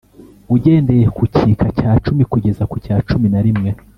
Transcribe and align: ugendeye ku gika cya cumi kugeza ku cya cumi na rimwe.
ugendeye 0.55 1.05
ku 1.17 1.23
gika 1.43 1.67
cya 1.79 1.91
cumi 2.05 2.23
kugeza 2.31 2.63
ku 2.71 2.75
cya 2.85 2.95
cumi 3.09 3.27
na 3.33 3.41
rimwe. 3.45 3.69